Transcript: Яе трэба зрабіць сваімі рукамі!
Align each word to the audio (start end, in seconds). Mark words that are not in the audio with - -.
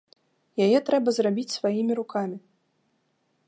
Яе 0.67 0.79
трэба 0.87 1.09
зрабіць 1.19 1.55
сваімі 1.57 1.93
рукамі! 2.03 2.37